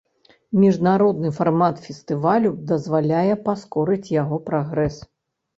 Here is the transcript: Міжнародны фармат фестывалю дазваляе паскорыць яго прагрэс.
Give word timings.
Міжнародны 0.61 1.31
фармат 1.39 1.83
фестывалю 1.85 2.53
дазваляе 2.71 3.35
паскорыць 3.47 4.13
яго 4.21 4.43
прагрэс. 4.49 4.99